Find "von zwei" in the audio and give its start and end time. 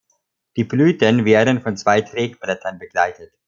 1.61-2.01